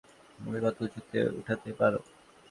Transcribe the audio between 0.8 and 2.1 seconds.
উচুতে উঠাতে পারো?